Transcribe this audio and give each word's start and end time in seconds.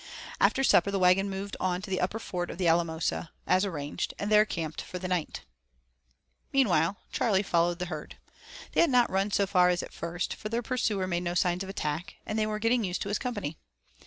After 0.39 0.63
supper 0.63 0.89
the 0.89 0.97
wagon 0.97 1.29
moved 1.29 1.55
on 1.59 1.79
to 1.83 1.89
the 1.91 2.01
upper 2.01 2.17
ford 2.17 2.49
of 2.49 2.57
the 2.57 2.67
Alamosa, 2.67 3.29
as 3.45 3.63
arranged, 3.63 4.15
and 4.17 4.31
there 4.31 4.45
camped 4.45 4.81
for 4.81 4.97
the 4.97 5.07
night. 5.07 5.41
Meanwhile, 6.51 6.97
Charley 7.11 7.43
followed 7.43 7.77
the 7.77 7.85
herd. 7.85 8.17
They 8.71 8.81
had 8.81 8.89
not 8.89 9.11
run 9.11 9.29
so 9.29 9.45
far 9.45 9.69
as 9.69 9.83
at 9.83 9.93
first, 9.93 10.33
for 10.33 10.49
their 10.49 10.63
pursuer 10.63 11.05
made 11.05 11.21
no 11.21 11.35
sign 11.35 11.59
of 11.61 11.69
attack, 11.69 12.15
and 12.25 12.39
they 12.39 12.47
were 12.47 12.57
getting 12.57 12.83
used 12.83 13.03
to 13.03 13.09
his 13.09 13.19
company. 13.19 13.57